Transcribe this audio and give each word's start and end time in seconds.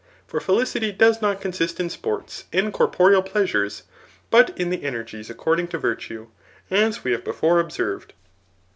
For 0.25 0.39
felicity 0.39 0.91
does 0.91 1.21
not 1.21 1.41
consist 1.41 1.79
in 1.79 1.87
sports 1.91 2.45
and 2.51 2.73
corporeal 2.73 3.21
pleasures, 3.21 3.83
but 4.31 4.49
in 4.57 4.71
the 4.71 4.83
energies 4.83 5.29
according 5.29 5.67
to 5.67 5.77
virtue, 5.77 6.25
as 6.71 7.03
we 7.03 7.11
have 7.11 7.23
before 7.23 7.59
ob 7.59 7.71
served. 7.71 8.13